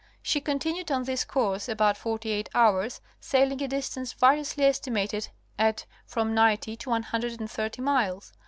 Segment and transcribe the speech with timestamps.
[0.23, 5.27] She continued on this course about forty eight hours, sailing a distance variously esti mated
[5.59, 8.33] at from ninety to one hundred and thirty miles.